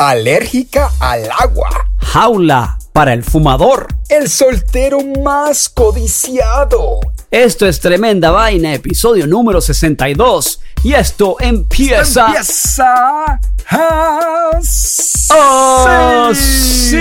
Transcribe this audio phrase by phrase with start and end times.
[0.00, 3.86] Alérgica al agua, Jaula para el fumador.
[4.08, 7.00] el soltero más codiciado.
[7.30, 10.60] Esto es Tremenda Vaina, episodio número 62.
[10.82, 12.28] Y esto empieza...
[12.28, 13.38] Empieza
[14.58, 15.28] así.
[15.32, 16.96] ¡Oh, sí!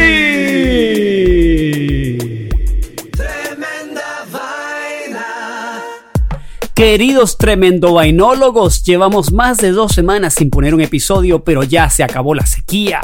[6.80, 12.06] Queridos tremendo vainólogos, llevamos más de dos semanas sin poner un episodio, pero ya se
[12.06, 13.02] acabó la sequía.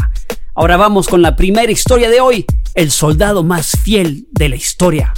[0.54, 5.14] Ahora vamos con la primera historia de hoy, el soldado más fiel de la historia.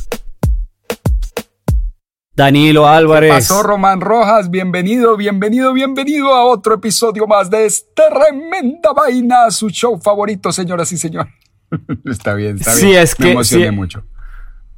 [2.36, 3.30] Danilo Álvarez.
[3.32, 9.70] Pasó Román Rojas, bienvenido, bienvenido, bienvenido a otro episodio más de esta tremenda vaina, su
[9.70, 11.32] show favorito, señoras y señores.
[12.06, 13.04] está bien, está Sí, bien.
[13.04, 13.72] es Me que- emocioné sí.
[13.72, 14.04] mucho.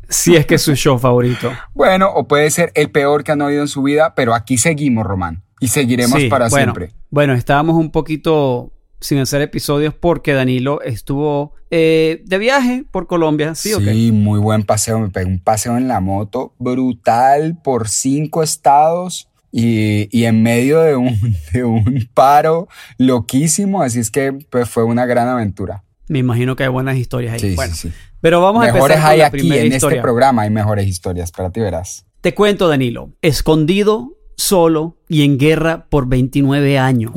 [0.09, 1.51] Si es que es su show favorito.
[1.73, 5.05] Bueno, o puede ser el peor que han oído en su vida, pero aquí seguimos,
[5.05, 6.95] Román, y seguiremos Sí, para bueno, siempre.
[7.09, 13.55] Bueno, estábamos un poquito sin hacer episodios porque Danilo estuvo eh, de viaje por Colombia,
[13.55, 13.93] ¿sí, o qué?
[14.11, 14.99] muy buen paseo.
[14.99, 20.81] Me pegué un paseo en la moto brutal por cinco estados y, y en medio
[20.81, 21.17] de un,
[21.53, 23.81] de un paro loquísimo.
[23.81, 25.83] Así es que pues, fue una gran aventura.
[26.07, 27.39] Me imagino que hay buenas historias ahí.
[27.39, 27.95] Sí, bueno, sí, sí.
[28.21, 29.95] Pero vamos a mejores empezar con hay la aquí en historia.
[29.97, 30.41] este programa.
[30.43, 31.25] Hay mejores historias.
[31.25, 32.05] Espérate y verás.
[32.21, 33.13] Te cuento, Danilo.
[33.21, 37.11] Escondido, solo y en guerra por 29 años.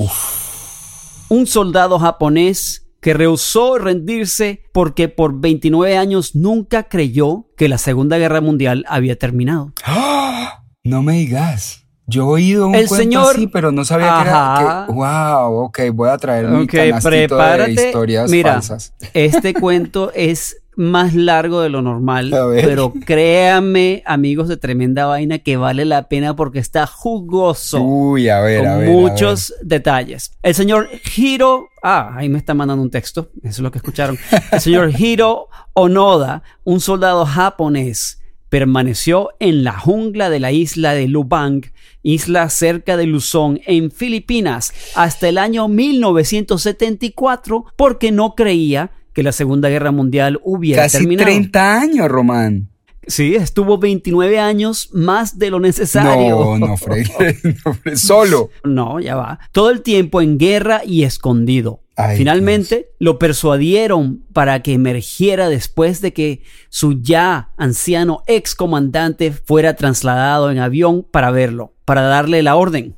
[1.28, 8.18] Un soldado japonés que rehusó rendirse porque por 29 años nunca creyó que la Segunda
[8.18, 9.72] Guerra Mundial había terminado.
[9.84, 10.62] ¡Ah!
[10.84, 11.80] No me digas.
[12.06, 14.54] Yo he oído un El cuento señor- así, pero no sabía que era.
[14.54, 14.86] Ajá.
[14.86, 18.94] Que, wow, ok, voy a traer mi Ok, canastito de historias Mira, falsas.
[19.14, 25.56] este cuento es más largo de lo normal, pero créanme, amigos de Tremenda Vaina, que
[25.56, 27.82] vale la pena porque está jugoso.
[27.82, 28.88] Uy, a ver, con a ver.
[28.88, 30.36] a muchos detalles.
[30.42, 34.18] El señor Hiro, ah, ahí me está mandando un texto, eso es lo que escucharon.
[34.50, 41.08] El señor Hiro Onoda, un soldado japonés, permaneció en la jungla de la isla de
[41.08, 41.62] Lubang,
[42.02, 49.32] isla cerca de Luzón, en Filipinas, hasta el año 1974, porque no creía que la
[49.32, 51.26] Segunda Guerra Mundial hubiera Casi terminado.
[51.26, 52.68] 30 años, Román.
[53.06, 56.56] Sí, estuvo 29 años más de lo necesario.
[56.56, 57.06] No, no, Fred.
[57.64, 58.50] no, Fred, Solo.
[58.62, 59.40] No, ya va.
[59.50, 61.80] Todo el tiempo en guerra y escondido.
[61.96, 69.32] Ay, Finalmente lo persuadieron para que emergiera después de que su ya anciano ex comandante
[69.32, 72.96] fuera trasladado en avión para verlo, para darle la orden.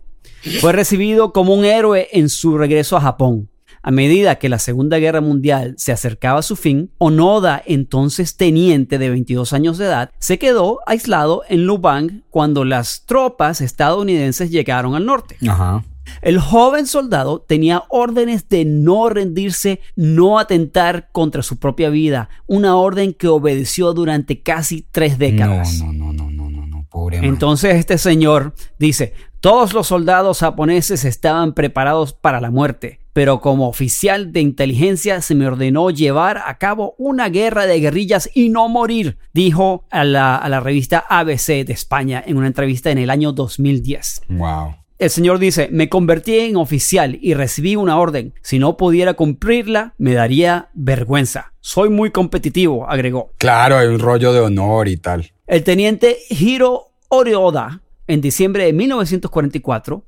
[0.60, 3.49] Fue recibido como un héroe en su regreso a Japón.
[3.86, 8.96] A medida que la Segunda Guerra Mundial se acercaba a su fin, Onoda, entonces teniente
[8.96, 14.94] de 22 años de edad, se quedó aislado en Lubang cuando las tropas estadounidenses llegaron
[14.94, 15.36] al norte.
[15.46, 15.84] Ajá.
[16.22, 22.76] El joven soldado tenía órdenes de no rendirse, no atentar contra su propia vida, una
[22.76, 25.81] orden que obedeció durante casi tres décadas.
[25.81, 27.26] No, no, no, no, no, no, no, pobre man.
[27.26, 33.69] Entonces este señor dice, todos los soldados japoneses estaban preparados para la muerte, pero como
[33.69, 38.69] oficial de inteligencia se me ordenó llevar a cabo una guerra de guerrillas y no
[38.69, 43.08] morir, dijo a la, a la revista ABC de España en una entrevista en el
[43.08, 44.22] año 2010.
[44.28, 44.75] Wow.
[44.99, 48.34] El señor dice, me convertí en oficial y recibí una orden.
[48.43, 51.52] Si no pudiera cumplirla, me daría vergüenza.
[51.60, 53.32] Soy muy competitivo, agregó.
[53.38, 55.32] Claro, hay un rollo de honor y tal.
[55.46, 60.05] El teniente Hiro Orioda, en diciembre de 1944,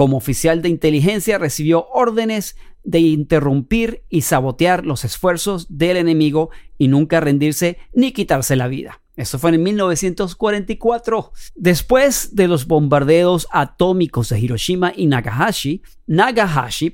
[0.00, 6.48] como oficial de inteligencia, recibió órdenes de interrumpir y sabotear los esfuerzos del enemigo
[6.78, 9.02] y nunca rendirse ni quitarse la vida.
[9.14, 11.32] Eso fue en 1944.
[11.54, 15.82] Después de los bombardeos atómicos de Hiroshima y Nagasashi,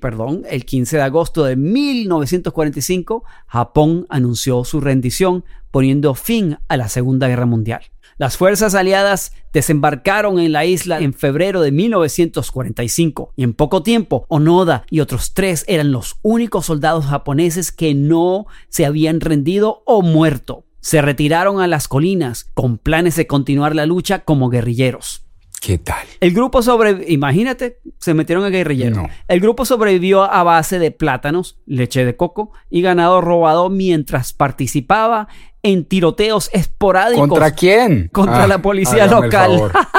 [0.00, 6.88] perdón, el 15 de agosto de 1945, Japón anunció su rendición, poniendo fin a la
[6.88, 7.82] Segunda Guerra Mundial.
[8.18, 14.24] Las fuerzas aliadas desembarcaron en la isla en febrero de 1945 y en poco tiempo
[14.28, 20.00] Onoda y otros tres eran los únicos soldados japoneses que no se habían rendido o
[20.00, 20.64] muerto.
[20.80, 25.26] Se retiraron a las colinas con planes de continuar la lucha como guerrilleros.
[25.60, 26.06] ¿Qué tal?
[26.20, 26.60] El grupo
[27.08, 28.98] imagínate, se metieron a guerrilleros.
[28.98, 29.08] No.
[29.26, 35.28] El grupo sobrevivió a base de plátanos, leche de coco y ganado robado mientras participaba
[35.66, 37.28] en tiroteos esporádicos.
[37.28, 38.08] ¿Contra quién?
[38.12, 39.70] Contra Ah, la policía local.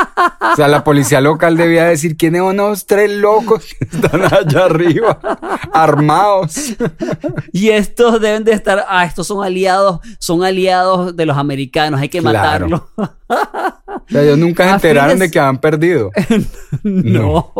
[0.53, 4.65] O sea, la policía local debía decir quiénes son los tres locos que están allá
[4.65, 5.19] arriba,
[5.73, 6.75] armados.
[7.53, 12.09] Y estos deben de estar, ah, estos son aliados, son aliados de los americanos, hay
[12.09, 12.67] que Claro.
[12.69, 12.81] matarlos.
[13.29, 16.11] O sea, ellos nunca se A enteraron fines- de que habían perdido.
[16.83, 17.53] No.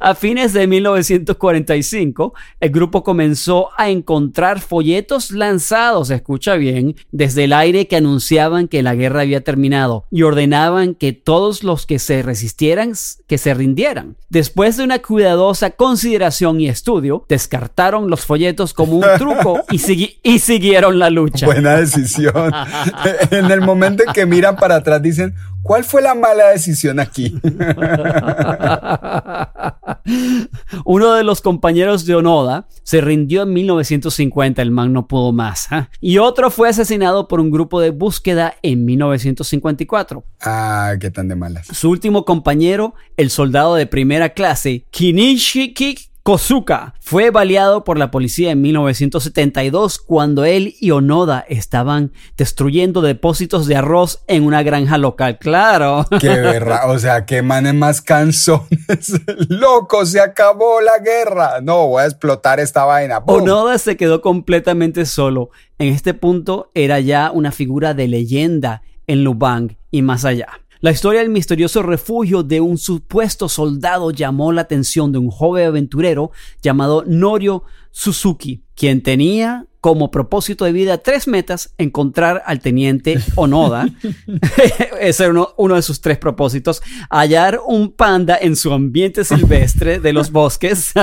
[0.00, 7.52] A fines de 1945, el grupo comenzó a encontrar folletos lanzados, escucha bien, desde el
[7.52, 12.22] aire que anunciaban que la guerra había terminado y ordenaban que todos los que se
[12.22, 12.92] resistieran,
[13.26, 14.16] que se rindieran.
[14.28, 20.18] Después de una cuidadosa consideración y estudio, descartaron los folletos como un truco y, segui-
[20.22, 21.46] y siguieron la lucha.
[21.46, 22.52] Buena decisión.
[23.30, 27.38] en el momento en que miran para atrás dicen, ¿cuál fue la mala decisión aquí?
[30.92, 35.68] Uno de los compañeros de Onoda se rindió en 1950, el man no pudo más.
[35.70, 35.88] ¿ah?
[36.00, 40.24] Y otro fue asesinado por un grupo de búsqueda en 1954.
[40.40, 41.68] ah, qué tan de malas.
[41.68, 48.52] Su último compañero, el soldado de primera clase, Kinishiki Kosuka, fue baleado por la policía
[48.52, 55.38] en 1972 cuando él y Onoda estaban destruyendo depósitos de arroz en una granja local.
[55.40, 56.06] Claro.
[56.20, 59.20] Qué berra, o sea, qué manes más canzones.
[59.48, 61.60] Loco, se acabó la guerra.
[61.62, 63.24] No, voy a explotar esta vaina.
[63.24, 63.42] ¡Pum!
[63.42, 65.50] Onoda se quedó completamente solo.
[65.80, 70.60] En este punto era ya una figura de leyenda en Lubang y más allá.
[70.82, 75.66] La historia del misterioso refugio de un supuesto soldado llamó la atención de un joven
[75.66, 76.32] aventurero
[76.62, 83.90] llamado Norio Suzuki, quien tenía como propósito de vida tres metas, encontrar al teniente Onoda,
[85.00, 90.00] ese era uno, uno de sus tres propósitos, hallar un panda en su ambiente silvestre
[90.00, 90.94] de los bosques.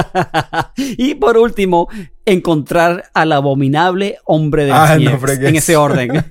[0.75, 1.87] Y por último,
[2.27, 6.11] encontrar al abominable hombre de las Ah, nieves, en ese orden.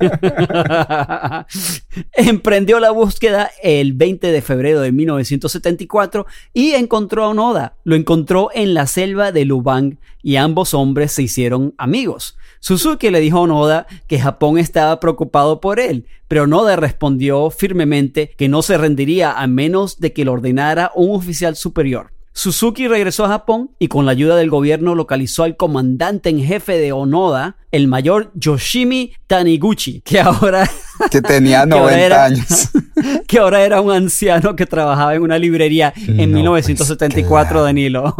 [2.12, 7.76] Emprendió la búsqueda el 20 de febrero de 1974 y encontró a Onoda.
[7.84, 12.36] Lo encontró en la selva de Lubang y ambos hombres se hicieron amigos.
[12.60, 18.34] Suzuki le dijo a Onoda que Japón estaba preocupado por él, pero Onoda respondió firmemente
[18.36, 22.15] que no se rendiría a menos de que lo ordenara un oficial superior.
[22.36, 26.76] Suzuki regresó a Japón y con la ayuda del gobierno localizó al comandante en jefe
[26.76, 30.68] de Onoda, el mayor Yoshimi Taniguchi, que ahora,
[31.10, 32.68] Que tenía que ahora 90 era- años.
[33.26, 37.64] que ahora era un anciano que trabajaba en una librería en No, 1974, pues, claro.
[37.64, 38.14] Danilo.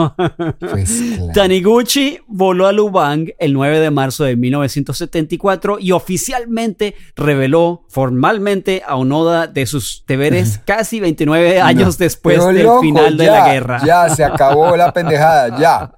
[0.59, 1.33] Pues, claro.
[1.33, 8.97] Taniguchi voló a Lubang el 9 de marzo de 1974 y oficialmente reveló formalmente a
[8.97, 12.05] Onoda de sus deberes casi 29 años No.
[12.05, 13.81] después del loco, final de ya, la guerra.
[13.87, 15.93] Ya, se acabó la pendejada, ya.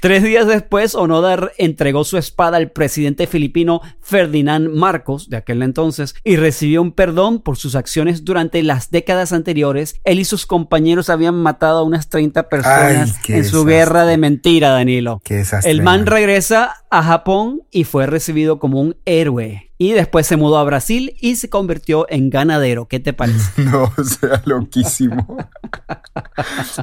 [0.00, 6.14] Tres días después, Onoda entregó su espada al presidente filipino Ferdinand Marcos, de aquel entonces,
[6.24, 10.00] y recibió un perdón por sus acciones durante las décadas anteriores.
[10.04, 13.72] Él y sus compañeros habían matado a unas 30 personas Ay, en su desastre.
[13.74, 15.20] guerra de mentira, Danilo.
[15.24, 16.06] Qué desastre, El man.
[16.06, 19.65] regresa a Japón y fue recibido como un héroe.
[19.78, 22.86] Y después se mudó a Brasil y se convirtió en ganadero.
[22.86, 23.36] ¿Qué te parece?
[23.66, 25.38] No, sea, loquísimo.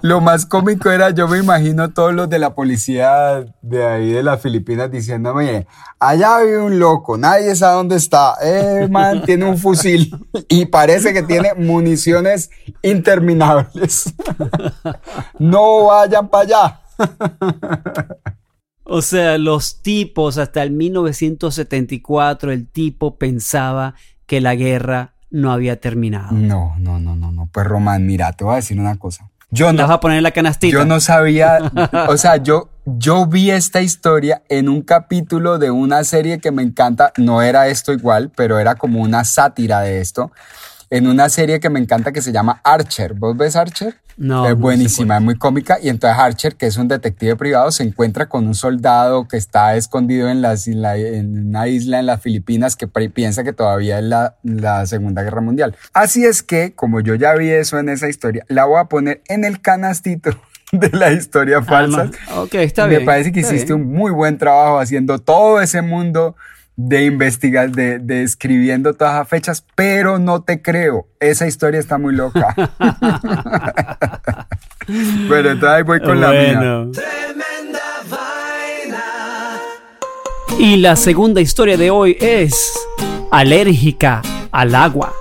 [0.01, 4.21] Lo más cómico era, yo me imagino todos los de la policía de ahí de
[4.21, 5.65] las Filipinas diciéndome,
[5.99, 10.15] allá vive un loco, nadie sabe dónde está, eh, man, tiene un fusil
[10.49, 12.49] y parece que tiene municiones
[12.81, 14.13] interminables.
[15.39, 16.79] No vayan para allá.
[18.83, 25.79] O sea, los tipos, hasta el 1974, el tipo pensaba que la guerra no había
[25.79, 26.31] terminado.
[26.31, 27.49] No, no, no, no, no.
[27.51, 29.29] Pues Román, mira, te voy a decir una cosa.
[29.49, 30.73] Yo ¿Le no, vas a poner la canastita?
[30.73, 31.59] yo no sabía,
[32.07, 36.63] o sea, yo, yo vi esta historia en un capítulo de una serie que me
[36.63, 40.31] encanta, no era esto igual, pero era como una sátira de esto,
[40.95, 43.13] en una serie que me encanta que se llama Archer.
[43.15, 43.95] ¿Vos ves Archer?
[44.15, 45.79] No, Es no buenísima, es muy cómica.
[45.81, 49.75] Y entonces Archer, que es un detective privado, se encuentra con un soldado que está
[49.75, 53.97] escondido en, las, en, la- en una isla en las Filipinas que piensa que todavía
[53.97, 55.75] es la, la Segunda Guerra Mundial.
[55.93, 59.23] Así es que, como yo ya vi eso en esa historia, la voy a poner
[59.29, 60.29] en el canastito
[60.71, 62.01] de la historia falsa.
[62.01, 62.13] Alma.
[62.37, 63.05] Ok, está Me bien.
[63.05, 63.87] parece que hiciste bien.
[63.87, 66.35] un muy buen trabajo haciendo todo ese mundo
[66.75, 71.07] de investigar, de, de escribiendo todas las fechas, pero no te creo.
[71.19, 72.55] Esa historia está muy loca.
[74.85, 76.87] Pero entonces ahí voy con la mía.
[76.91, 79.55] Tremenda vaina.
[80.59, 82.73] Y la segunda historia de hoy es
[83.31, 85.13] alérgica al agua.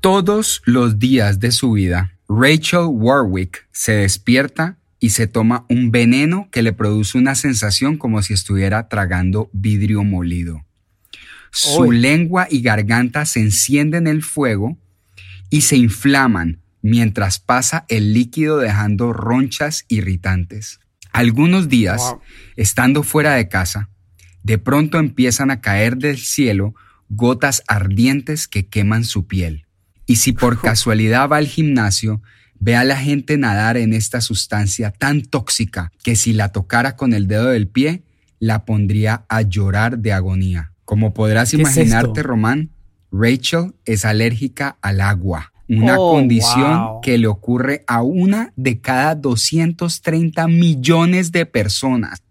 [0.00, 6.48] Todos los días de su vida, Rachel Warwick se despierta y se toma un veneno
[6.50, 10.64] que le produce una sensación como si estuviera tragando vidrio molido.
[11.50, 14.76] Su lengua y garganta se encienden en el fuego
[15.50, 20.80] y se inflaman mientras pasa el líquido dejando ronchas irritantes.
[21.12, 22.20] Algunos días, Wow.
[22.56, 23.88] estando fuera de casa,
[24.42, 26.74] de pronto empiezan a caer del cielo
[27.08, 29.64] gotas ardientes que queman su piel.
[30.06, 32.22] Y si por casualidad va al gimnasio,
[32.60, 37.12] ve a la gente nadar en esta sustancia tan tóxica que si la tocara con
[37.14, 38.02] el dedo del pie,
[38.40, 40.72] la pondría a llorar de agonía.
[40.84, 42.22] Como podrás ¿Qué es imaginarte?
[42.22, 42.70] Román,
[43.10, 47.00] Rachel es alérgica al agua, una Oh, condición wow.
[47.00, 52.22] que le ocurre a una de cada 230 millones de personas.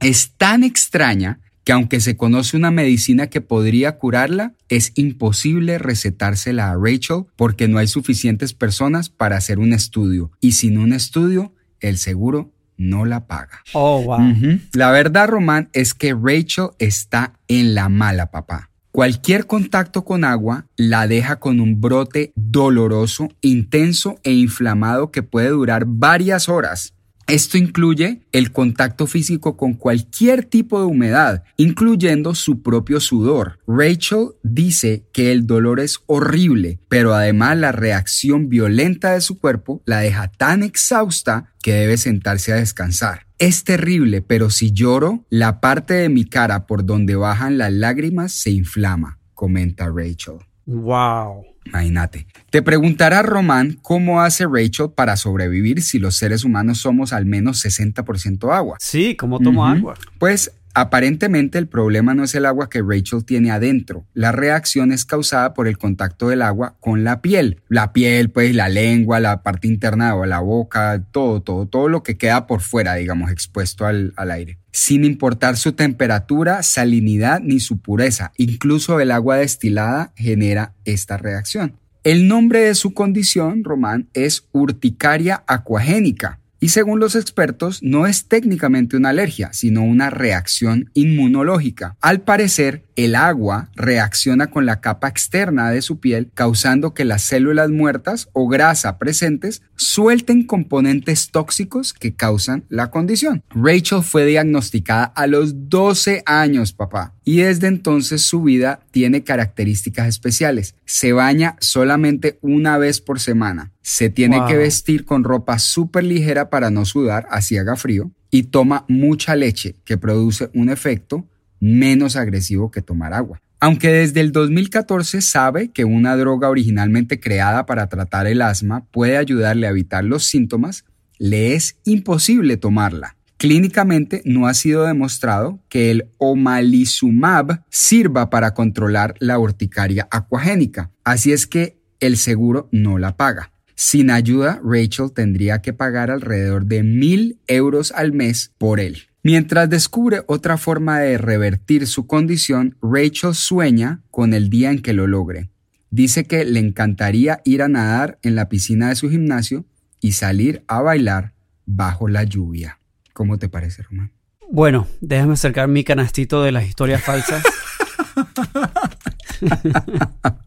[0.00, 6.70] Es tan extraña que aunque se conoce una medicina que podría curarla, es imposible recetársela
[6.70, 11.52] a Rachel porque no hay suficientes personas para hacer un estudio y sin un estudio
[11.80, 13.64] el seguro no la paga.
[13.72, 14.60] Oh, wow.
[14.74, 18.70] La verdad, Román, es que Rachel está en la mala, papá.
[18.92, 25.48] Cualquier contacto con agua la deja con un brote doloroso, intenso e inflamado que puede
[25.48, 26.94] durar varias horas.
[27.26, 33.58] Esto incluye el contacto físico con cualquier tipo de humedad, incluyendo su propio sudor.
[33.66, 39.82] Rachel dice que el dolor es horrible, pero además la reacción violenta de su cuerpo
[39.86, 43.26] la deja tan exhausta que debe sentarse a descansar.
[43.38, 48.30] Es terrible, pero si lloro, la parte de mi cara por donde bajan las lágrimas
[48.32, 50.36] se inflama, comenta Rachel.
[50.64, 51.55] Wow.
[51.66, 52.26] Imagínate.
[52.50, 57.64] Te preguntará Román cómo hace Rachel para sobrevivir si los seres humanos somos al menos
[57.64, 58.76] 60% agua.
[58.80, 59.94] Sí, ¿cómo tomo agua?
[60.18, 64.06] Pues aparentemente el problema no es el agua que Rachel tiene adentro.
[64.12, 67.62] La reacción es causada por el contacto del agua con la piel.
[67.68, 72.02] La piel, pues la lengua, la parte interna o la boca, todo, todo, todo lo
[72.02, 74.58] que queda por fuera, digamos, expuesto al, al aire.
[74.70, 81.78] Sin importar su temperatura, salinidad ni su pureza, incluso el agua destilada genera esta reacción.
[82.04, 86.38] El nombre de su condición, Román, es urticaria acuagénica.
[86.66, 91.96] Y según los expertos, no es técnicamente una alergia, sino una reacción inmunológica.
[92.00, 97.22] Al parecer, el agua reacciona con la capa externa de su piel, causando que las
[97.22, 103.42] células muertas o grasa presentes suelten componentes tóxicos que causan la condición.
[103.50, 110.08] Rachel fue diagnosticada a los 12 años, papá, y desde entonces su vida tiene características
[110.08, 110.74] especiales.
[110.84, 113.72] Se baña solamente una vez por semana.
[113.82, 114.48] Se tiene Wow.
[114.48, 119.36] que vestir con ropa súper ligera para no sudar, así haga frío, y toma mucha
[119.36, 121.24] leche, que produce un efecto
[121.60, 123.40] menos agresivo que tomar agua.
[123.58, 129.16] Aunque desde el 2014 sabe que una droga originalmente creada para tratar el asma puede
[129.16, 130.84] ayudarle a evitar los síntomas,
[131.18, 133.16] le es imposible tomarla.
[133.38, 141.32] Clínicamente no ha sido demostrado que el omalizumab sirva para controlar la urticaria acuagénica, así
[141.32, 143.52] es que el seguro no la paga.
[143.74, 149.08] Sin ayuda, Rachel tendría que pagar alrededor de mil euros al mes por él.
[149.26, 154.92] Mientras descubre otra forma de revertir su condición, Rachel sueña con el día en que
[154.92, 155.50] lo logre.
[155.90, 159.64] Dice que le encantaría ir a nadar en la piscina de su gimnasio
[160.00, 161.32] y salir a bailar
[161.64, 162.78] bajo la lluvia.
[163.14, 164.12] ¿Cómo te parece, Román?
[164.48, 167.42] Bueno, déjame acercar mi canastito de las historias falsas.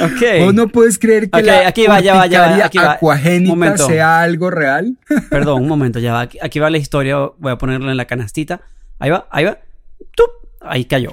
[0.00, 0.22] ok.
[0.40, 2.92] ¿Vos no puedes creer que la aquí va, ya va, ya va, aquí va.
[2.92, 4.96] acuagénica sea algo real?
[5.30, 6.20] Perdón, un momento, ya va.
[6.22, 7.16] Aquí, aquí va la historia.
[7.38, 8.62] Voy a ponerla en la canastita.
[8.98, 9.58] Ahí va, ahí va.
[10.14, 10.30] ¡Tup!
[10.60, 11.10] Ahí cayó.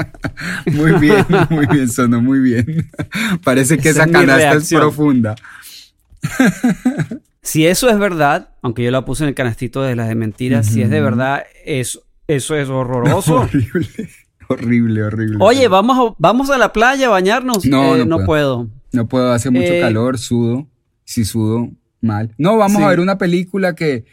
[0.72, 2.88] Muy bien, muy bien, sonó muy bien.
[3.42, 5.34] Parece que Esa canasta es profunda.
[7.42, 10.66] Si eso es verdad, aunque yo la puse en el canastito de las de mentiras,
[10.66, 13.36] si es de verdad, eso, eso es horroroso.
[13.36, 13.88] Horrible,
[14.48, 15.36] horrible, horrible.
[15.40, 17.64] Oye, vamos a, vamos a la playa a bañarnos.
[17.66, 18.68] No, Eh, no no puedo.
[18.92, 20.66] No puedo, hace mucho Eh, calor, sudo.
[21.04, 22.34] Si sudo, mal.
[22.38, 22.82] No, vamos Sí.
[22.82, 24.04] a ver una película que,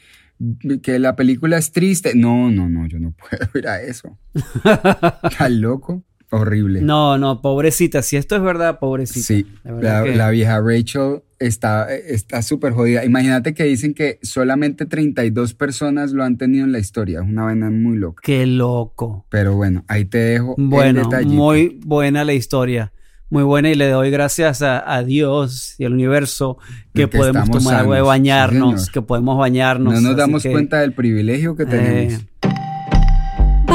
[0.81, 2.13] que la película es triste.
[2.15, 4.17] No, no, no, yo no puedo ir a eso.
[5.23, 6.03] ¿Estás loco?
[6.31, 6.81] Horrible.
[6.81, 8.01] No, no, pobrecita.
[8.01, 9.25] Si esto es verdad, pobrecita.
[9.25, 13.05] Sí, De verdad la, que- la vieja Rachel está está súper jodida.
[13.05, 17.19] Imagínate que dicen que solamente 32 personas lo han tenido en la historia.
[17.21, 18.21] Es una vaina muy loca.
[18.23, 19.25] Qué loco.
[19.29, 21.33] Pero bueno, ahí te dejo el Bueno, detallito.
[21.35, 22.91] muy buena la historia.
[23.29, 26.57] Muy buena y le doy gracias a, a Dios y al universo
[26.93, 29.93] que, De que podemos tomar agua de sí, bañarnos, que podemos bañarnos.
[29.95, 32.13] No nos damos que, cuenta del privilegio que tenemos.
[32.13, 32.19] eh,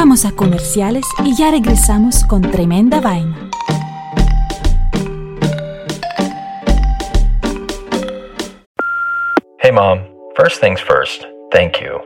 [0.00, 3.50] Vamos a comerciales y ya regresamos con tremenda vaina.
[9.58, 10.00] Hey, Mom.
[10.36, 12.00] First things first, thank you.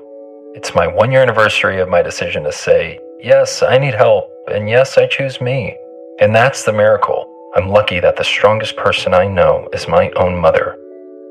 [0.56, 4.68] It's my one year anniversary of my decision to say, yes, I need help, and
[4.68, 5.76] yes, I choose me.
[6.20, 7.24] And that's the miracle.
[7.54, 10.76] I'm lucky that the strongest person I know is my own mother.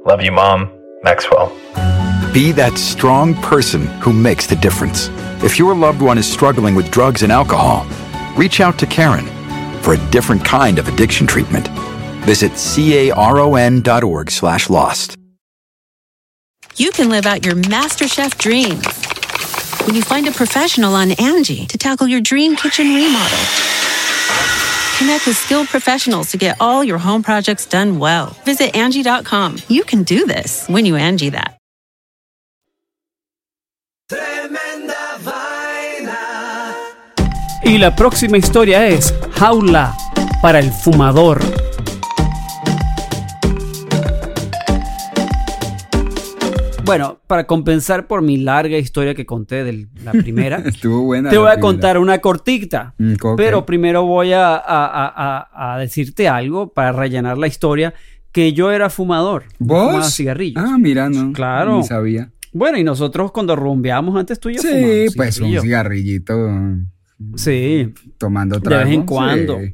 [0.05, 0.71] Love you, Mom.
[1.03, 1.51] Maxwell.
[2.33, 5.09] Be that strong person who makes the difference.
[5.43, 7.85] If your loved one is struggling with drugs and alcohol,
[8.35, 9.27] reach out to Karen
[9.83, 11.67] for a different kind of addiction treatment.
[12.25, 15.15] Visit caron.org slash lost.
[16.75, 18.83] you can live out your MasterChef dreams
[19.85, 23.37] when you find a professional on Angie to tackle your dream kitchen remodel.
[24.97, 28.35] Connect with skilled professionals to get all your home projects done well.
[28.43, 29.57] Visit Angie.com.
[29.67, 31.59] You can do this when you Angie that.
[37.65, 39.95] Y la próxima historia es Jaula
[40.41, 41.39] para el fumador.
[46.85, 51.29] Bueno, para compensar por mi larga historia que conté de la primera, Estuvo buena.
[51.29, 52.93] te voy a contar una cortita.
[52.97, 53.13] Mm.
[53.37, 57.93] Pero primero voy a, a- a- a- decirte algo para rellenar la historia,
[58.33, 59.45] que yo era fumador.
[59.59, 59.85] ¿Vos?
[59.91, 60.61] Fumaba cigarrillos.
[60.63, 61.31] Ah, mira, no.
[61.31, 61.77] Claro.
[61.77, 62.31] Ni sabía.
[62.51, 66.33] Bueno, y nosotros cuando rumbeamos antes tú y yo Sí, pues un cigarrillito
[67.35, 68.85] Sí, tomando de trago.
[68.85, 69.59] vez en cuando.
[69.59, 69.73] Sí,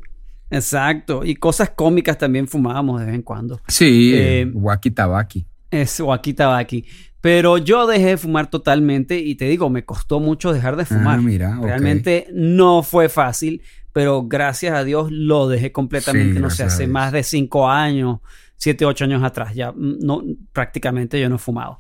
[0.51, 1.23] Exacto.
[1.23, 3.61] Y cosas cómicas también fumábamos de vez en cuando.
[3.67, 5.45] sí Eh, waki tabaki.
[5.71, 6.85] Es Waki Tabaki.
[7.21, 11.19] Pero yo dejé de fumar totalmente y te digo, me costó mucho dejar de fumar.
[11.19, 11.65] Ah, mira, ok.
[11.65, 16.35] Realmente no fue fácil, pero gracias a Dios lo dejé completamente.
[16.35, 18.19] Sí, no sé, hace más de cinco años,
[18.55, 19.53] siete, ocho años atrás.
[19.53, 21.77] Ya no, prácticamente yo no he fumado.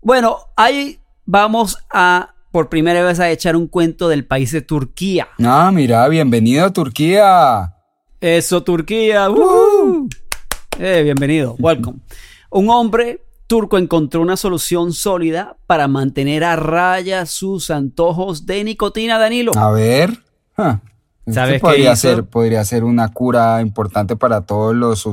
[0.00, 5.28] Bueno, ahí vamos a por primera vez a echar un cuento del país de Turquía.
[5.42, 7.74] Ah, mira, bienvenido a Turquía.
[8.20, 9.28] Eso, Turquía.
[9.30, 10.08] ¡Woo!
[10.78, 11.56] Eh, bienvenido.
[11.58, 12.00] Welcome.
[12.50, 19.18] Un hombre turco encontró una solución sólida para mantener a raya sus antojos de nicotina,
[19.18, 19.52] Danilo.
[19.56, 20.18] A ver.
[21.24, 22.08] Esto ¿Sabes qué podría hizo?
[22.08, 25.06] ser, podría ser una cura importante para todos los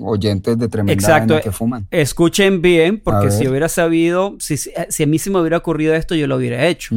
[0.00, 1.40] oyentes de tremenda Exacto.
[1.42, 1.86] Que fuman.
[1.90, 5.94] Escuchen bien, porque si hubiera sabido, si, si si a mí se me hubiera ocurrido
[5.94, 6.94] esto, yo lo hubiera hecho.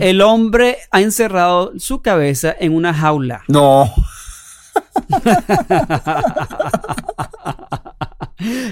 [0.00, 3.42] El hombre ha encerrado su cabeza en una jaula.
[3.48, 3.92] No.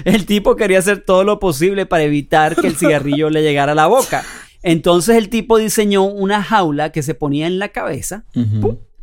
[0.05, 3.75] El tipo quería hacer todo lo posible para evitar que el cigarrillo le llegara a
[3.75, 4.23] la boca.
[4.63, 8.23] Entonces el tipo diseñó una jaula que se ponía en la cabeza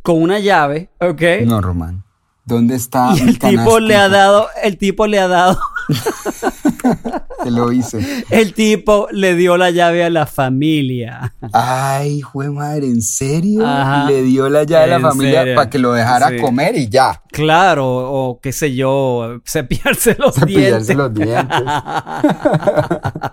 [0.01, 1.21] con una llave, ¿ok?
[1.45, 2.03] No, Román.
[2.43, 5.59] ¿Dónde está y el tipo le ha dado, el tipo le ha dado,
[7.43, 8.23] Que lo hice.
[8.29, 11.33] el tipo le dio la llave a la familia.
[11.53, 13.65] Ay, jue madre, ¿en serio?
[13.65, 14.05] Ajá.
[14.09, 15.55] Le dio la llave a la familia serio.
[15.55, 16.37] para que lo dejara Sí.
[16.37, 17.21] comer y ya.
[17.31, 20.95] Claro, o qué sé yo, cepillarse los Cepillarse dientes.
[20.95, 21.57] los dientes.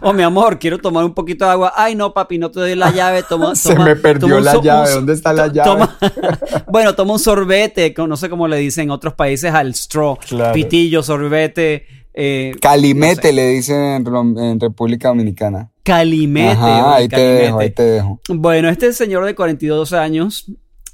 [0.00, 1.72] Oh, mi amor, quiero tomar un poquito de agua.
[1.74, 3.24] Ay, no, papi, no te doy la llave.
[3.24, 4.90] Toma, Se toma- me perdió toma la so- llave.
[4.92, 5.68] ¿Dónde está la llave?
[5.70, 5.98] toma-
[6.68, 10.16] bueno, toma un sorbete, no sé cómo le dicen en otros países al straw.
[10.18, 10.52] Claro.
[10.54, 11.84] Pitillo, sorbete,
[12.16, 14.04] eh, Calimete le dicen
[14.38, 15.70] en, República Dominicana.
[15.84, 16.50] calimete.
[16.52, 18.20] Ajá, ahí te dejo, ahí te dejo.
[18.28, 20.50] Bueno, este señor de 42 años,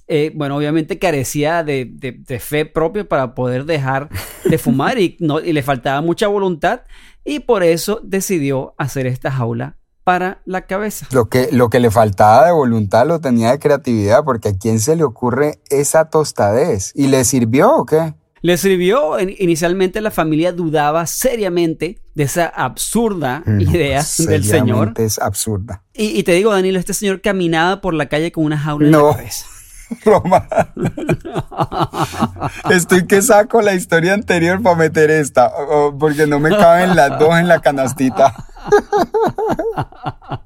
[0.08, 4.08] eh, bueno, obviamente carecía de, de- de fe propia para poder dejar
[4.44, 6.80] de fumar y, no, y le faltaba mucha voluntad
[7.24, 11.06] y por eso decidió hacer esta jaula para la cabeza.
[11.12, 14.80] Lo que, lo que le faltaba de voluntad lo tenía de creatividad, porque a quién
[14.80, 16.90] se le ocurre esa tostadez.
[16.96, 18.12] ¿Y le sirvió o qué?
[18.42, 24.94] Le sirvió, in- inicialmente la familia dudaba seriamente de esa absurda No, idea del señor.
[24.96, 25.85] es absurda.
[25.94, 28.92] Y, y te digo, Danilo, este señor caminaba por la calle con una jaula en
[28.92, 29.09] No.
[29.11, 29.46] la cabeza.
[30.05, 30.48] Roma.
[32.70, 35.52] Estoy que saco la historia anterior para meter esta,
[35.98, 38.35] porque no me caben las dos en la canastita.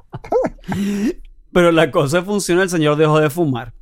[1.52, 3.72] Pero la cosa funciona, el señor dejó de fumar.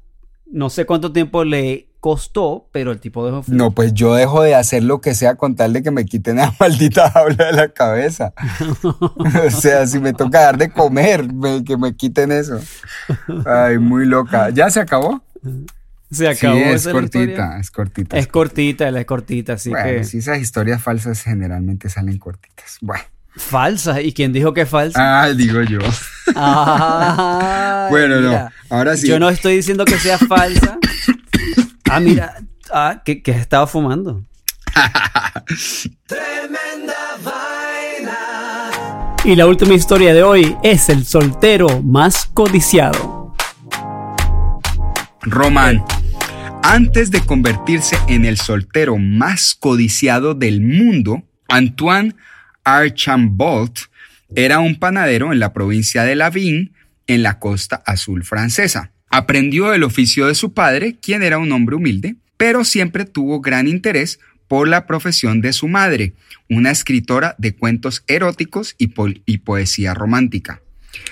[0.46, 3.42] No sé cuánto tiempo le costó, pero el tipo dejó.
[3.46, 6.36] No, pues yo dejo de hacer lo que sea con tal de que me quiten
[6.36, 8.34] la maldita jaula de la cabeza.
[8.82, 12.60] o sea, si me toca dar de comer, me- que me quiten eso.
[13.46, 14.50] Ay, muy loca.
[14.50, 15.24] ¿Ya se acabó?
[16.10, 18.18] Se acabó sí, es esa es cortita, es cortita.
[18.18, 20.04] Es cortita, es cortita, así bueno, que...
[20.04, 22.76] sí, esas historias falsas generalmente salen cortitas.
[22.82, 23.02] Bueno.
[23.34, 24.02] Falsa.
[24.02, 24.98] ¿Y quién dijo que es falsa?
[25.00, 25.78] Ah, digo yo.
[26.36, 29.08] Ay, Bueno, no, ahora sí.
[29.08, 30.78] Yo no estoy diciendo que sea falsa.
[31.90, 32.36] Ah, mira.
[32.72, 34.24] Ah, que, que estaba fumando.
[36.06, 38.18] Tremenda vaina.
[39.24, 43.34] Y la última historia de hoy es el soltero más codiciado.
[45.22, 45.84] Román.
[46.62, 52.14] Antes de convertirse en el soltero más codiciado del mundo, Antoine
[52.64, 53.78] Archambault
[54.34, 56.74] era un panadero en la provincia de Lavín,
[57.06, 58.93] en la costa azul francesa.
[59.16, 63.68] Aprendió el oficio de su padre, quien era un hombre humilde, pero siempre tuvo gran
[63.68, 66.14] interés por la profesión de su madre,
[66.50, 70.60] una escritora de cuentos eróticos y, po- y poesía romántica.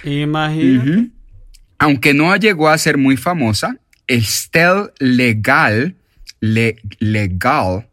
[0.05, 1.11] Imagínate.
[1.79, 3.77] Aunque no llegó a ser muy famosa,
[4.09, 5.95] Estelle Legal,
[6.41, 7.87] Le- Legal,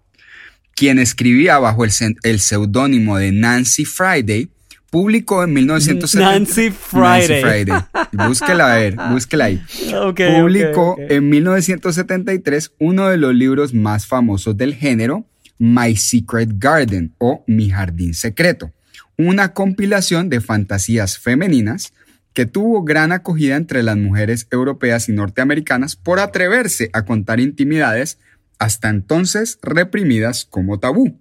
[0.75, 4.49] quien escribía bajo el seudónimo de Nancy Friday,
[4.89, 6.31] publicó en 1970.
[6.31, 7.41] Nancy Friday.
[7.41, 7.83] Nancy Friday.
[8.11, 9.61] Búsquela a ver, búsquela ahí.
[10.39, 15.25] Publicó en 1973 uno de los libros más famosos del género,
[15.57, 18.71] My Secret Garden o Mi Jardín Secreto,
[19.17, 21.93] una compilación de fantasías femeninas
[22.33, 28.17] que tuvo gran acogida entre las mujeres europeas y norteamericanas por atreverse a contar intimidades
[28.59, 31.19] hasta entonces reprimidas como tabú.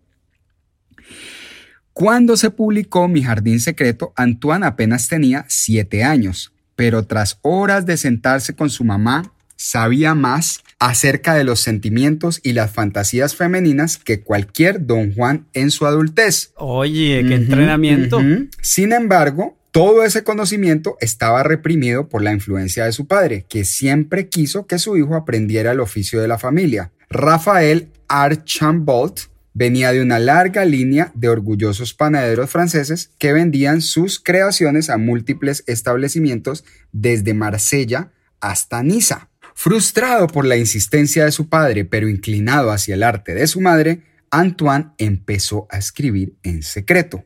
[1.98, 7.96] Cuando se publicó Mi Jardín Secreto, Antoine apenas tenía siete años, pero tras horas de
[7.96, 14.20] sentarse con su mamá, sabía más acerca de los sentimientos y las fantasías femeninas que
[14.20, 16.52] cualquier don Juan en su adultez.
[16.54, 18.20] Oye, qué entrenamiento.
[18.62, 24.28] Sin embargo, todo ese conocimiento estaba reprimido por la influencia de su padre, que siempre
[24.28, 26.92] quiso que su hijo aprendiera el oficio de la familia.
[27.10, 29.22] Rafael Archambault
[29.58, 35.64] venía de una larga línea de orgullosos panaderos franceses que vendían sus creaciones a múltiples
[35.66, 39.30] establecimientos desde Marsella hasta Niza.
[39.54, 44.04] Frustrado por la insistencia de su padre, pero inclinado hacia el arte de su madre,
[44.30, 47.24] Antoine empezó a escribir en secreto,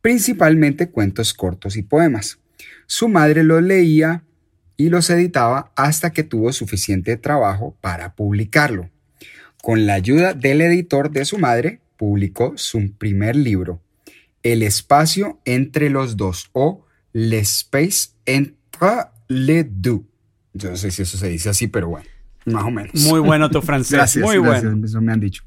[0.00, 2.40] principalmente cuentos cortos y poemas.
[2.86, 4.24] Su madre los leía
[4.76, 8.90] y los editaba hasta que tuvo suficiente trabajo para publicarlo.
[9.62, 13.82] Con la ayuda del editor de su madre, publicó su primer libro,
[14.42, 18.88] El espacio entre los dos o L'espace entre
[19.28, 20.02] les deux.
[20.54, 22.06] Yo no sé si eso se dice así, pero bueno,
[22.46, 22.94] más o menos.
[22.94, 23.92] Muy bueno tu francés.
[23.92, 24.86] Gracias, Muy gracias, bueno.
[24.86, 25.42] eso me han dicho.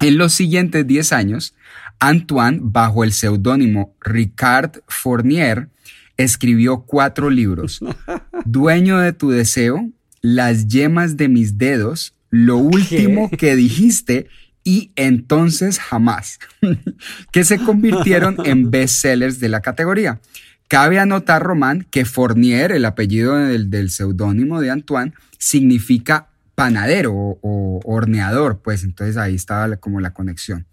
[0.00, 1.54] En los siguientes 10 años,
[1.98, 5.68] Antoine, bajo el seudónimo Ricard Fournier,
[6.16, 7.80] escribió cuatro libros.
[8.44, 9.88] Dueño de tu deseo,
[10.20, 14.28] Las yemas de mis dedos, Lo último que dijiste
[14.64, 16.38] y entonces jamás,
[17.32, 20.20] que se convirtieron en bestsellers de la categoría.
[20.68, 27.38] Cabe anotar, Román, que Fournier, el apellido del, del seudónimo de Antoine, significa panadero o,
[27.42, 30.66] o horneador, pues entonces ahí estaba como la conexión.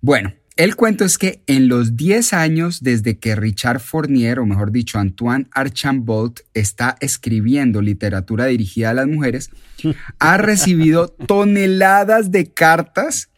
[0.00, 4.72] Bueno, el cuento es que en los 10 años desde que Richard Fournier, o mejor
[4.72, 9.48] dicho, Antoine Archambault, está escribiendo literatura dirigida a las mujeres,
[10.18, 13.30] ha recibido toneladas de cartas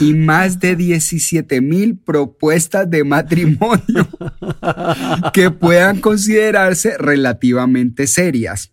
[0.00, 4.08] y más de 17 mil propuestas de matrimonio
[5.34, 8.71] que puedan considerarse relativamente serias.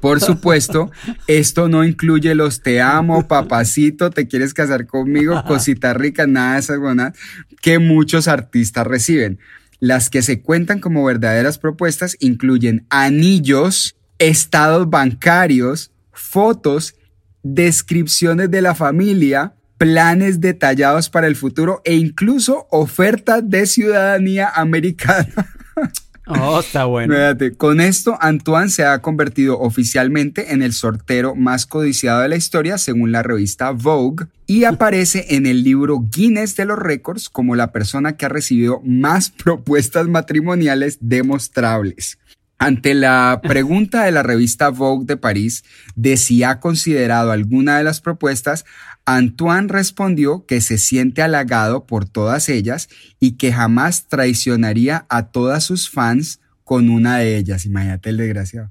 [0.00, 0.90] Por supuesto,
[1.26, 6.60] esto no incluye los te amo, papacito, te quieres casar conmigo, cosita rica, nada de
[6.60, 7.12] esas buenas
[7.60, 9.38] que muchos artistas reciben.
[9.78, 16.94] Las que se cuentan como verdaderas propuestas incluyen anillos, estados bancarios, fotos,
[17.42, 25.26] descripciones de la familia, planes detallados para el futuro e incluso ofertas de ciudadanía americana.
[26.38, 27.14] Oh, está bueno.
[27.14, 32.36] Fíjate, con esto, Antoine se ha convertido oficialmente en el sortero más codiciado de la
[32.36, 37.56] historia, según la revista Vogue, y aparece en el libro Guinness de los Récords como
[37.56, 42.18] la persona que ha recibido más propuestas matrimoniales demostrables.
[42.62, 45.64] Ante la pregunta de la revista Vogue de París
[45.96, 48.66] de si ha considerado alguna de las propuestas,
[49.16, 55.64] Antoine respondió que se siente halagado por todas ellas y que jamás traicionaría a todas
[55.64, 57.66] sus fans con una de ellas.
[57.66, 58.70] Imagínate el desgraciado.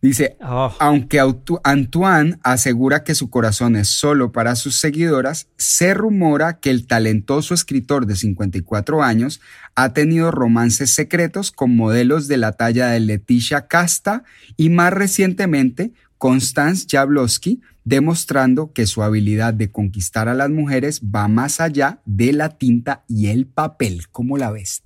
[0.00, 0.72] Dice, Oh.
[0.78, 1.20] aunque
[1.64, 7.54] Antoine asegura que su corazón es solo para sus seguidoras, se rumora que el talentoso
[7.54, 9.40] escritor de 54 años
[9.74, 14.22] ha tenido romances secretos con modelos de la talla de Leticia Casta
[14.56, 21.26] y más recientemente Constance Jablowski, demostrando que su habilidad de conquistar a las mujeres va
[21.28, 24.08] más allá de la tinta y el papel.
[24.12, 24.82] ¿Cómo la ves?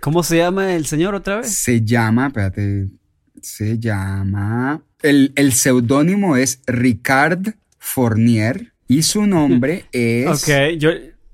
[0.00, 1.54] ¿Cómo se llama el señor otra vez?
[1.54, 2.88] Se llama, espérate,
[3.42, 4.82] se llama.
[5.02, 10.26] El, el seudónimo es Ricard Fournier y su nombre es.
[10.28, 10.90] Ok, yo.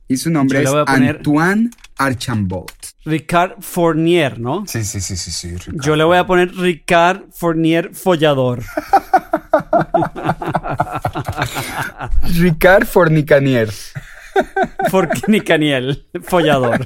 [0.09, 2.84] Y su nombre es poner- Antoine Archambault.
[3.05, 4.65] Ricard Fournier, ¿no?
[4.67, 5.57] Sí, sí, sí, sí, sí.
[5.57, 5.81] Ricard.
[5.81, 8.63] Yo le voy a poner Ricard Fournier Follador.
[12.39, 13.71] Ricard Fornicanier.
[14.91, 16.85] Fornicaniel, follador.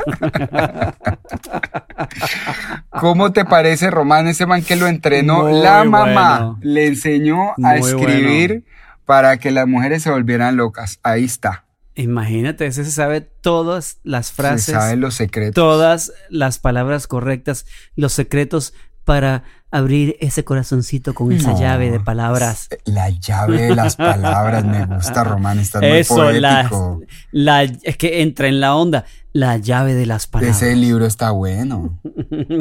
[2.90, 5.44] ¿Cómo te parece, Román, ese man que lo entrenó?
[5.44, 6.58] Muy la mamá bueno.
[6.62, 8.64] le enseñó a Muy escribir
[9.06, 11.00] para que las mujeres se volvieran locas.
[11.02, 11.64] Ahí está.
[12.02, 15.54] Imagínate, ese se sabe todas las Se frases, sabe los secretos.
[15.54, 18.72] todas las palabras correctas, los secretos
[19.04, 21.60] para abrir ese corazoncito con esa No.
[21.60, 22.68] llave de palabras.
[22.84, 25.58] La llave de las palabras me gusta, Román.
[25.58, 27.00] Estás muy Eso, la, poético.
[27.32, 30.56] la- es que entra en la onda, la llave de las palabras.
[30.62, 31.98] Ese libro está bueno.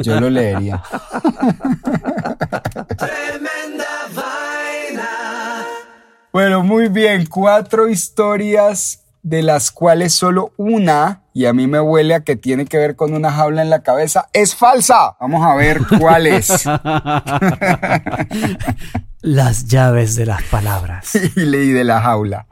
[0.02, 0.82] Yo lo leería.
[2.96, 5.08] Tremenda vaina.
[6.32, 7.26] Bueno, muy bien.
[7.26, 12.64] Cuatro historias de las cuales solo una, y a mí me huele a que tiene
[12.66, 15.16] que ver con una jaula en la cabeza, es falsa.
[15.20, 16.64] Vamos a ver cuál es.
[19.20, 21.12] Las llaves de las palabras.
[21.14, 22.46] y leí de la jaula.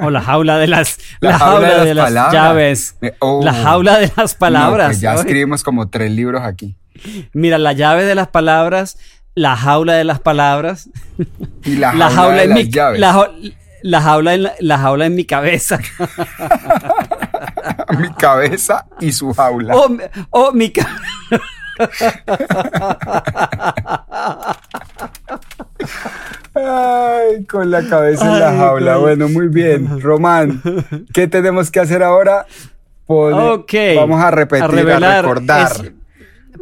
[0.00, 2.96] O la jaula de las, La la, jaula jaula, de de las llaves.
[3.18, 3.40] Oh.
[3.44, 4.86] La jaula de las No, palabras.
[4.88, 6.76] pues ya escribimos como tres libros aquí.
[7.32, 8.96] Mira, la llave de las palabras,
[9.34, 10.88] la jaula de las palabras,
[11.64, 13.00] Y la, la jaula, de las mi llaves.
[13.00, 13.28] la,
[13.82, 15.78] la jaula en la, la jaula en mi cabeza.
[17.98, 19.74] Mi cabeza y su jaula.
[19.76, 20.88] Oh, mi- oh, mi ca-
[26.54, 28.96] Ay, con la cabeza en la Ay, jaula.
[28.98, 30.00] Bueno, muy bien.
[30.02, 30.62] Román,
[31.12, 32.46] ¿qué tenemos que hacer ahora?
[33.06, 33.96] Pone-.
[33.96, 35.72] Vamos a repetir, a, revelar recordar.
[35.72, 35.92] es-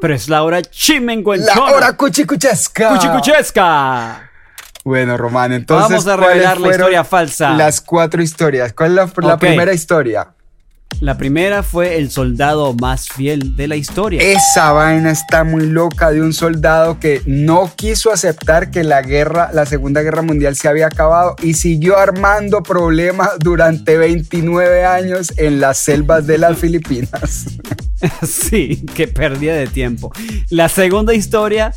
[0.01, 1.55] pero es la hora chimenguenchona.
[1.55, 2.89] La hora cuchicuchesca.
[2.91, 4.30] Cuchicuchesca.
[4.85, 5.91] Bueno, Román, entonces.
[5.91, 7.51] Vamos a ¿cuáles revelar la historia falsa.
[7.55, 8.73] Las cuatro historias.
[8.73, 10.29] ¿Cuál es la, primera historia?
[11.01, 14.21] La primera fue el soldado más fiel de la historia.
[14.21, 19.51] Esa vaina está muy loca de un soldado que no quiso aceptar que la guerra,
[19.55, 25.61] la Segunda Guerra Mundial se había acabado y siguió armando problemas durante 29 años en
[25.61, 27.47] las selvas de las Filipinas.
[28.27, 30.13] Sí, qué pérdida de tiempo.
[30.51, 31.73] La segunda historia,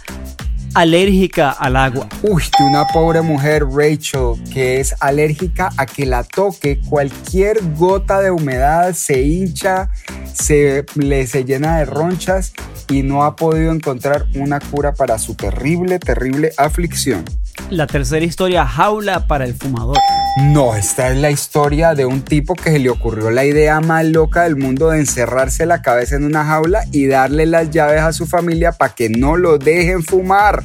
[0.73, 2.07] alérgica al agua.
[2.21, 8.21] Uy, de una pobre mujer, Rachel, que es alérgica a que la toque cualquier gota
[8.21, 9.89] de humedad, se hincha,
[10.33, 12.53] se, le, se llena de ronchas
[12.89, 17.23] y no ha podido encontrar una cura para su terrible, terrible aflicción.
[17.70, 19.98] La tercera historia, jaula para el fumador.
[20.46, 24.06] No, esta es la historia de un tipo que se le ocurrió la idea más
[24.06, 28.13] loca del mundo de encerrarse la cabeza en una jaula y darle las llaves a
[28.13, 30.63] su familia para que no lo dejen fumar.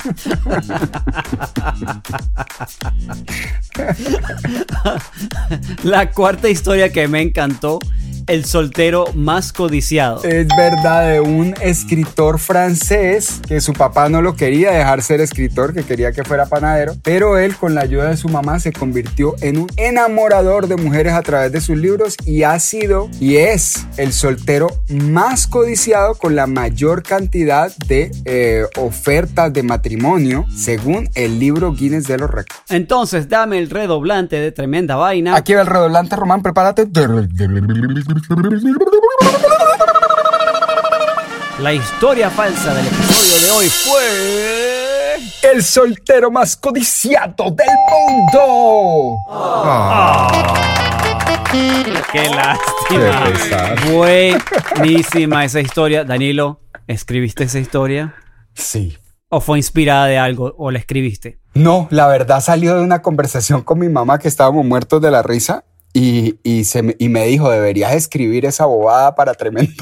[5.82, 7.78] La cuarta historia que me encantó,
[8.30, 10.22] el soltero más codiciado.
[10.22, 15.74] Es verdad de un escritor francés que su papá no lo quería dejar ser escritor,
[15.74, 19.34] que quería que fuera panadero, pero él con la ayuda de su mamá se convirtió
[19.40, 23.88] en un enamorador de mujeres a través de sus libros y ha sido y es
[23.96, 31.40] el soltero más codiciado con la mayor cantidad de eh, ofertas de matrimonio según el
[31.40, 32.62] libro Guinness de los Récords.
[32.68, 35.34] Entonces, dame el redoblante de tremenda vaina.
[35.34, 36.86] Aquí va el redoblante, Román, prepárate.
[41.58, 45.50] La historia falsa del episodio de hoy fue...
[45.52, 49.16] El soltero más codiciado del mundo.
[52.12, 53.32] ¡Qué lástima!
[53.88, 54.38] Qué.
[54.76, 56.04] Buenísima esa historia.
[56.04, 58.16] Danilo, ¿Escribiste esa historia?
[58.52, 58.98] Sí.
[59.28, 61.38] ¿O fue inspirada de algo o la escribiste?
[61.54, 65.22] No, la verdad salió de una conversación con mi mamá que estábamos muertos de la
[65.22, 69.72] risa y, y, se me, y me dijo, deberías escribir esa bobada para tremendo.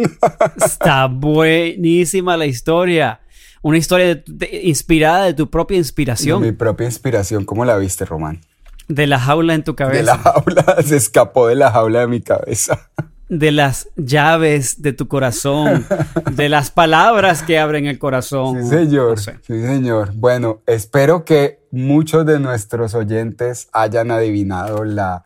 [0.64, 3.20] Está buenísima la historia.
[3.62, 6.40] Una historia de- de- inspirada de tu propia inspiración.
[6.42, 8.40] Mi propia inspiración, ¿cómo la viste, Román?
[8.88, 9.98] De la jaula en tu cabeza.
[9.98, 12.88] De la jaula, se escapó de la jaula de mi cabeza.
[13.28, 15.86] de las llaves de tu corazón,
[16.32, 18.62] de las palabras que abren el corazón.
[18.64, 19.10] Sí, señor.
[19.10, 19.34] No sé.
[19.46, 20.12] Sí, señor.
[20.14, 25.24] Bueno, espero que muchos de nuestros oyentes hayan adivinado la,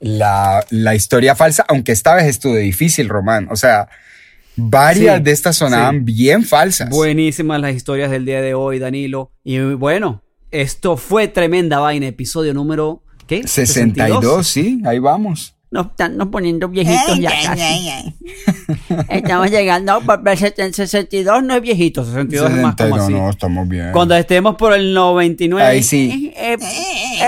[0.00, 3.48] la, la historia falsa, aunque esta vez estuvo difícil, Román.
[3.50, 3.88] O sea,
[4.56, 6.12] varias Sí, de estas sonaban sí.
[6.12, 6.88] bien falsas.
[6.90, 9.32] Buenísimas las historias del día de hoy, Danilo.
[9.44, 13.46] Y bueno, esto fue tremenda vaina, episodio número ¿qué?
[13.46, 15.54] 62, sí, ahí vamos.
[15.70, 18.14] Nos están nos poniendo viejitos ya casi.
[19.08, 23.12] Estamos llegando por el 62 no es viejito, 62 es más como 62, así.
[23.12, 23.92] no, estamos bien.
[23.92, 25.68] Cuando estemos por el 99.
[25.68, 26.32] Ahí sí.
[26.36, 26.56] Eh,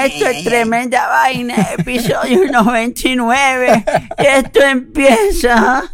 [0.05, 3.85] Esto es tremenda vaina, episodio 99.
[4.19, 5.85] Y esto empieza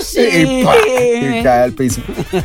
[0.00, 0.20] así.
[0.20, 0.76] Y, ¡pac!
[0.86, 2.00] y cae al piso.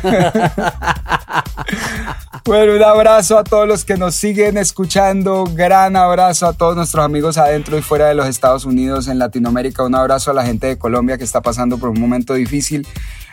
[2.44, 5.44] bueno, un abrazo a todos los que nos siguen escuchando.
[5.52, 9.84] Gran abrazo a todos nuestros amigos adentro y fuera de los Estados Unidos, en Latinoamérica.
[9.84, 12.86] Un abrazo a la gente de Colombia que está pasando por un momento difícil.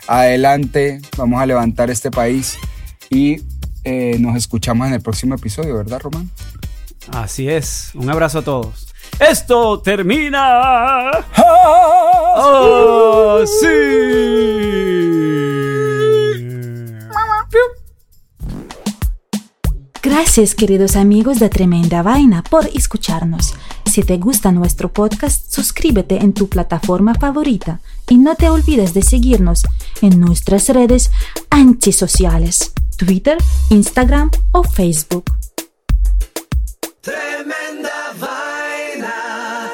[0.07, 2.57] Adelante, vamos a levantar este país
[3.09, 3.41] y
[3.83, 6.29] eh, nos escuchamos en el próximo episodio, ¿verdad, Román?
[7.11, 7.91] Así es.
[7.93, 8.87] Un abrazo a todos.
[9.19, 11.11] Esto termina.
[20.19, 23.53] Gracias queridos amigos de Tremenda Vaina por escucharnos.
[23.85, 29.03] Si te gusta nuestro podcast, suscríbete en tu plataforma favorita y no te olvides de
[29.03, 29.61] seguirnos
[30.01, 31.11] en nuestras redes
[31.51, 33.37] antisociales, Twitter,
[33.69, 35.25] Instagram o Facebook.
[37.01, 39.69] Tremenda vaina.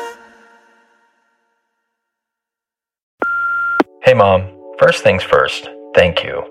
[4.02, 4.42] Hey, Mom.
[4.78, 6.44] First things first, thank you.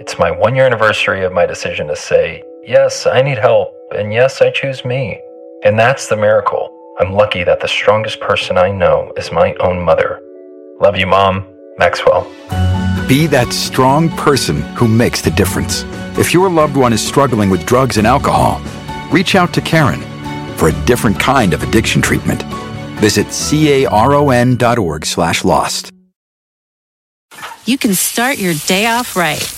[0.00, 4.12] It's my one year anniversary of my decision to say, yes, I need help, and
[4.12, 5.20] yes, I choose me.
[5.64, 6.74] And that's the miracle.
[7.00, 10.20] I'm lucky that the strongest person I know is my own mother.
[10.80, 11.46] Love you, Mom.
[11.78, 12.24] Maxwell.
[13.08, 15.84] Be that strong person who makes the difference.
[16.18, 18.60] If your loved one is struggling with drugs and alcohol,
[19.10, 20.00] reach out to Karen
[20.56, 22.42] for a different kind of addiction treatment.
[23.00, 25.92] Visit caron.org slash lost.
[27.64, 29.57] you can start your day off right.